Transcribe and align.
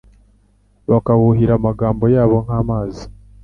bakawuhira 0.89 1.53
amagambo 1.55 2.03
yabo 2.15 2.37
nk’amazi 2.45 3.03